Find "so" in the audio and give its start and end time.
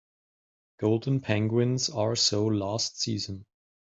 2.15-2.47